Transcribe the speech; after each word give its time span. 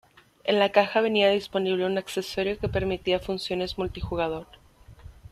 En 0.45 0.57
la 0.57 0.71
caja 0.71 0.99
venía 0.99 1.29
disponible 1.29 1.85
un 1.85 1.95
accesorio 1.95 2.57
que 2.57 2.67
permitía 2.67 3.19
funciones 3.19 3.77
multijugador. 3.77 4.47